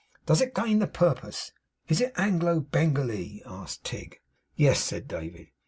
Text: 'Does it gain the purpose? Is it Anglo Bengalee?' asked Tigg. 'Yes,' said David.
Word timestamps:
'Does 0.25 0.41
it 0.41 0.55
gain 0.55 0.79
the 0.79 0.87
purpose? 0.87 1.51
Is 1.87 2.01
it 2.01 2.13
Anglo 2.17 2.59
Bengalee?' 2.59 3.43
asked 3.45 3.83
Tigg. 3.83 4.17
'Yes,' 4.55 4.83
said 4.83 5.07
David. 5.07 5.49